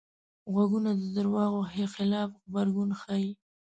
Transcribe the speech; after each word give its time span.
غوږونه 0.53 0.89
د 1.01 1.03
دروغو 1.15 1.61
خلاف 1.93 2.29
غبرګون 2.43 2.89
ښيي 3.01 3.29